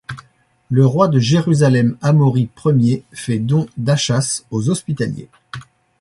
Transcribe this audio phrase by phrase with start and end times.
[0.71, 5.29] Le roi de Jérusalem Amaury I fait don d'Achas aux Hospitaliers.